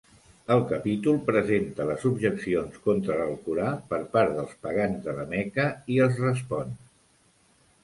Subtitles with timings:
[0.53, 6.03] El capítol presenta les objeccions contra l'Alcorà per part dels pagans de la Meca, i
[6.09, 6.77] els respon.